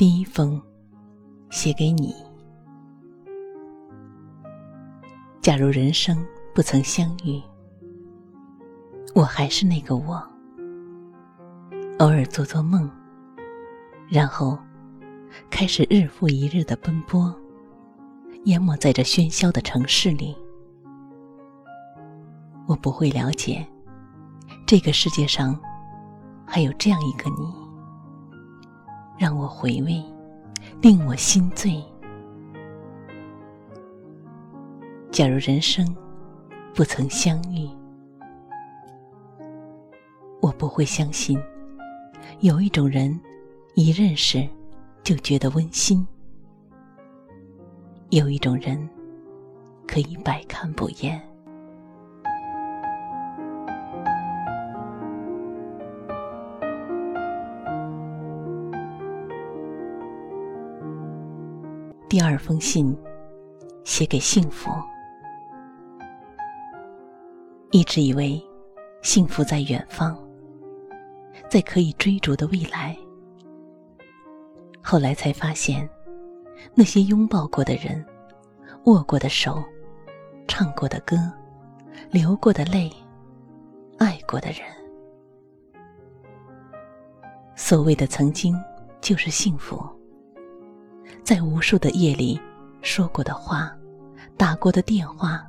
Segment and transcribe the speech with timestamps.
[0.00, 0.58] 第一封，
[1.50, 2.14] 写给你。
[5.42, 6.16] 假如人生
[6.54, 7.38] 不曾相遇，
[9.14, 10.14] 我还是那个我，
[11.98, 12.90] 偶尔做做梦，
[14.08, 14.58] 然后
[15.50, 17.30] 开始日复一日的奔波，
[18.44, 20.34] 淹没在这喧嚣的城市里。
[22.66, 23.66] 我不会了解，
[24.66, 25.60] 这个世界上
[26.46, 27.59] 还有这样一个你。
[29.20, 30.02] 让我回味，
[30.80, 31.78] 令我心醉。
[35.10, 35.94] 假如人生
[36.74, 37.68] 不曾相遇，
[40.40, 41.38] 我不会相信
[42.38, 43.20] 有一种人
[43.74, 44.48] 一认识
[45.02, 46.06] 就觉得温馨，
[48.08, 48.88] 有一种人
[49.86, 51.29] 可以百看不厌。
[62.10, 62.92] 第二封信，
[63.84, 64.68] 写给幸福。
[67.70, 68.44] 一直以为
[69.00, 70.18] 幸福在远方，
[71.48, 72.96] 在可以追逐的未来。
[74.82, 75.88] 后来才发现，
[76.74, 78.04] 那些拥抱过的人、
[78.86, 79.62] 握过的手、
[80.48, 81.16] 唱过的歌、
[82.10, 82.90] 流过的泪、
[83.98, 84.66] 爱过的人，
[87.54, 88.52] 所谓的曾经，
[89.00, 89.88] 就是幸福。
[91.22, 92.40] 在无数的夜里，
[92.82, 93.72] 说过的话，
[94.36, 95.46] 打过的电话，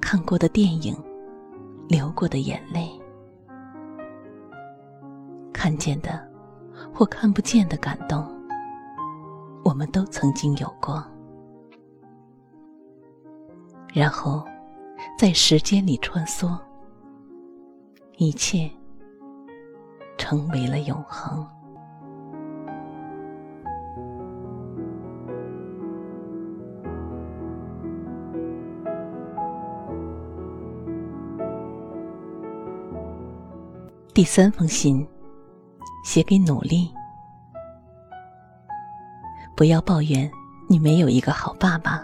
[0.00, 0.96] 看过的电影，
[1.88, 2.90] 流过的眼泪，
[5.52, 6.26] 看见的
[6.92, 8.26] 或看不见的感动，
[9.64, 11.04] 我们都曾经有过。
[13.92, 14.44] 然后，
[15.16, 16.58] 在时间里穿梭，
[18.16, 18.68] 一切
[20.18, 21.46] 成为了永恒。
[34.14, 35.04] 第三封信，
[36.04, 36.88] 写给努力。
[39.56, 40.30] 不要抱怨
[40.68, 42.00] 你没有一个好爸爸，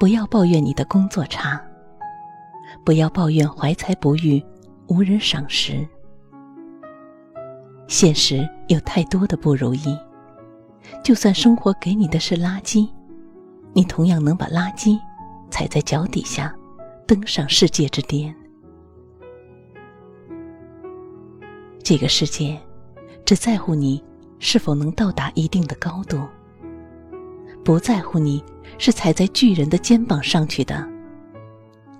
[0.00, 1.62] 不要抱怨你的工作差，
[2.86, 4.42] 不要抱怨怀才不遇，
[4.86, 5.86] 无人赏识。
[7.86, 9.94] 现实有太多的不如意，
[11.04, 12.88] 就算生活给你的是垃圾，
[13.74, 14.98] 你同样能把垃圾
[15.50, 16.56] 踩在脚底下，
[17.06, 18.34] 登上世界之巅。
[21.88, 22.60] 这个世界，
[23.24, 24.04] 只在乎你
[24.38, 26.20] 是否能到达一定的高度，
[27.64, 28.44] 不在乎你
[28.76, 30.86] 是踩在巨人的肩膀上去的，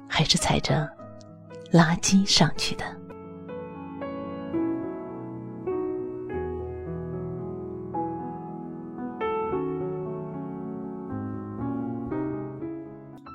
[0.06, 0.86] 还是踩着
[1.72, 2.84] 垃圾上去的。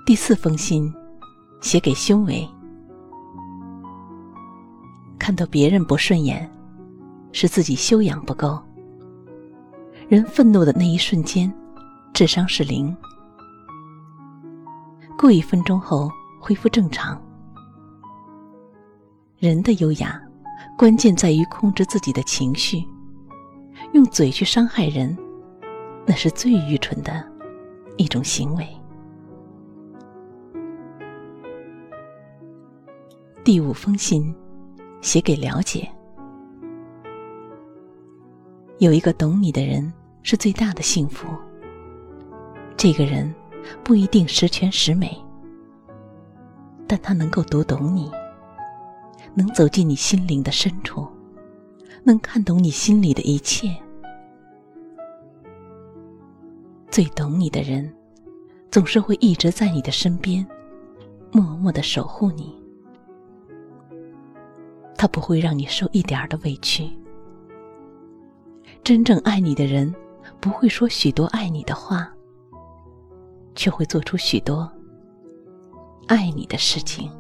[0.06, 0.94] 第四封信，
[1.62, 2.48] 写给胸围。
[5.24, 6.52] 看到别人不顺眼，
[7.32, 8.62] 是自己修养不够。
[10.10, 11.50] 人愤怒的那一瞬间，
[12.14, 12.94] 智商是零。
[15.18, 16.12] 过一分钟后
[16.42, 17.18] 恢复正常。
[19.38, 20.22] 人的优雅，
[20.78, 22.86] 关键在于控制自己的情绪。
[23.94, 25.18] 用嘴去伤害人，
[26.06, 27.26] 那是最愚蠢的
[27.96, 28.68] 一种行为。
[33.46, 34.36] 第五封信。
[35.04, 35.88] 写给了解，
[38.78, 39.92] 有一个懂你的人
[40.22, 41.28] 是最大的幸福。
[42.78, 43.32] 这个人
[43.84, 45.22] 不一定十全十美，
[46.88, 48.10] 但他能够读懂你，
[49.34, 51.06] 能走进你心灵的深处，
[52.06, 53.76] 能看懂你心里的一切。
[56.90, 57.94] 最懂你的人，
[58.72, 60.48] 总是会一直在你的身边，
[61.30, 62.63] 默默的守护你。
[65.04, 66.90] 他不会让你受一点儿的委屈。
[68.86, 69.94] 真正爱你的人，
[70.40, 72.10] 不会说许多爱你的话，
[73.54, 74.72] 却会做出许多
[76.08, 77.12] 爱你的事情。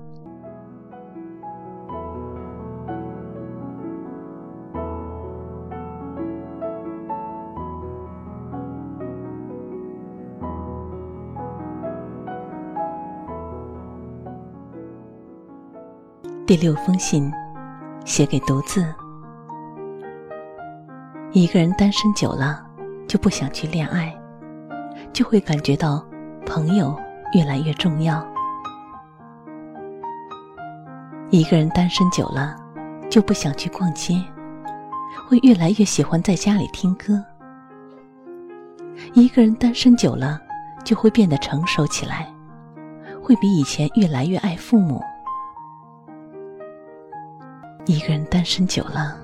[16.48, 17.30] 第六封信，
[18.06, 18.86] 写给独自。
[21.32, 22.64] 一个人单身久了，
[23.08, 24.16] 就不想去恋爱，
[25.12, 26.06] 就会感觉到
[26.46, 26.96] 朋友
[27.34, 28.26] 越来越重要。
[31.30, 32.56] 一个人单身久了，
[33.10, 34.22] 就不想去逛街，
[35.28, 37.24] 会越来越喜欢在家里听歌。
[39.14, 40.40] 一个人单身久了，
[40.84, 42.32] 就会变得成熟起来，
[43.20, 45.02] 会比以前越来越爱父母。
[47.86, 49.18] 一个人单身久了，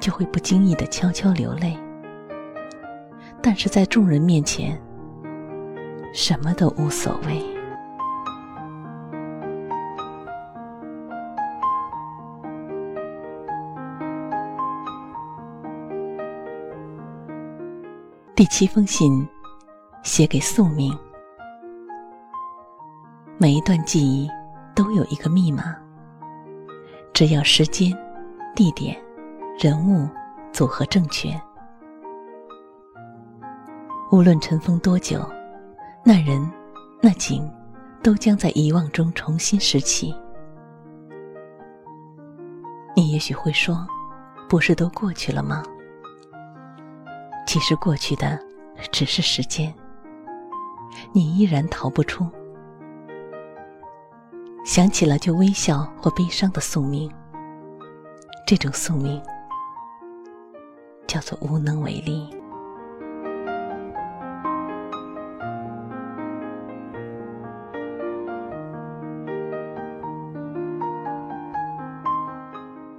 [0.00, 1.78] 就会不经意的悄悄流泪，
[3.40, 4.76] 但是在众人面前，
[6.12, 7.40] 什么都无所谓。
[18.34, 19.28] 第七封信，
[20.02, 20.92] 写给宿命。
[23.38, 24.28] 每一段记忆
[24.74, 25.81] 都有一个密码。
[27.24, 27.96] 只要时间、
[28.52, 29.00] 地点、
[29.56, 30.08] 人物
[30.52, 31.40] 组合正确，
[34.10, 35.24] 无论尘封多久，
[36.04, 36.44] 那人、
[37.00, 37.48] 那景，
[38.02, 40.12] 都将在遗忘中重新拾起。
[42.96, 43.86] 你也许会说
[44.50, 45.62] ：“不是都过去了吗？”
[47.46, 48.36] 其实过去的
[48.90, 49.72] 只是时间，
[51.12, 52.28] 你依然逃不出。
[54.64, 57.12] 想起了就微笑或悲伤的宿命，
[58.46, 59.20] 这种宿命
[61.06, 62.30] 叫做无能为力。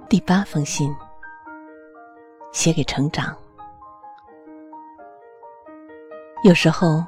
[0.08, 0.94] 第八封信，
[2.52, 3.36] 写给成长。
[6.44, 7.02] 有时候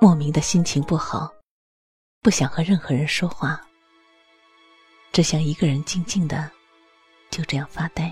[0.00, 1.30] 莫名的心情不好，
[2.22, 3.60] 不想和任何人说话。
[5.20, 6.50] 只想一个人静静的，
[7.30, 8.10] 就这样发呆。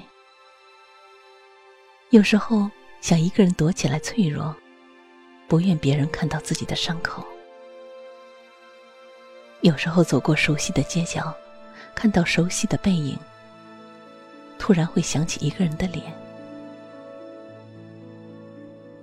[2.11, 2.71] 有时候
[3.01, 4.55] 想一个人躲起来脆弱，
[5.49, 7.25] 不愿别人看到自己的伤口。
[9.63, 11.35] 有时候走过熟悉的街角，
[11.95, 13.19] 看到熟悉的背影，
[14.59, 16.15] 突然会想起一个人的脸。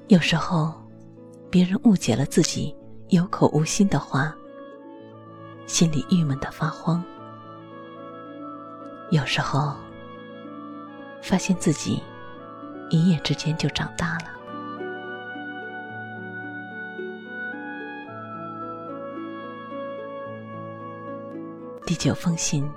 [0.10, 0.80] 有时候，
[1.50, 2.72] 别人误解了自己
[3.10, 4.32] 有口无心的话，
[5.66, 7.04] 心里郁闷的发慌。
[9.12, 9.76] 有时候，
[11.22, 12.02] 发现自己
[12.90, 14.26] 一夜之间就长大了。
[21.86, 22.68] 第九封信，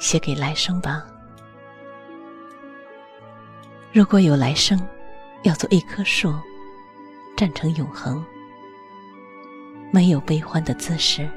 [0.00, 1.06] 写给来生吧。
[3.92, 4.78] 如果有来生，
[5.44, 6.34] 要做一棵树，
[7.36, 8.24] 站成永恒，
[9.92, 11.28] 没有悲欢的姿势，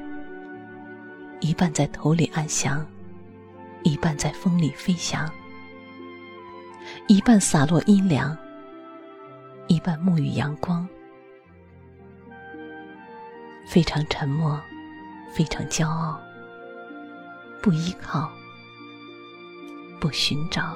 [1.40, 2.84] 一半在土里安详。
[3.84, 5.30] 一半在风里飞翔，
[7.06, 8.36] 一半洒落阴凉，
[9.68, 10.88] 一半沐浴阳光。
[13.66, 14.58] 非常沉默，
[15.34, 16.18] 非常骄傲，
[17.62, 18.32] 不依靠，
[20.00, 20.74] 不寻找。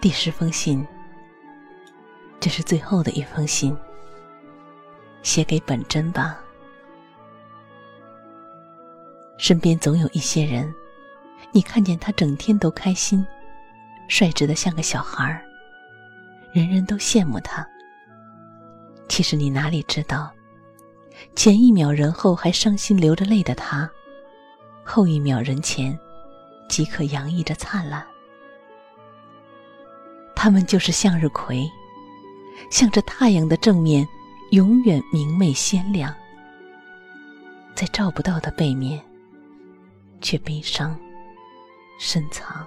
[0.00, 0.86] 第十封信。
[2.40, 3.76] 这是最后的一封信，
[5.22, 6.40] 写给本真吧。
[9.36, 10.74] 身边总有一些人，
[11.52, 13.24] 你看见他整天都开心，
[14.08, 15.44] 率直的像个小孩儿，
[16.50, 17.66] 人人都羡慕他。
[19.06, 20.32] 其实你哪里知道，
[21.36, 23.90] 前一秒人后还伤心流着泪的他，
[24.82, 25.98] 后一秒人前
[26.70, 28.02] 即可洋溢着灿烂。
[30.34, 31.70] 他们就是向日葵。
[32.68, 34.06] 向着太阳的正面，
[34.50, 36.12] 永远明媚鲜亮；
[37.74, 39.00] 在照不到的背面，
[40.20, 40.98] 却悲伤
[41.98, 42.66] 深藏。